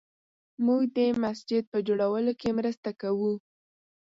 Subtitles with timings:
[0.65, 3.33] موږ د مسجد په جوړولو کې مرسته کوو